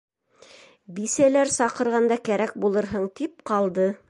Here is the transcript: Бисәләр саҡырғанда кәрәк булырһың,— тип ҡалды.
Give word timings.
Бисәләр 0.99 1.53
саҡырғанда 1.57 2.19
кәрәк 2.31 2.57
булырһың,— 2.65 3.09
тип 3.21 3.51
ҡалды. 3.53 3.93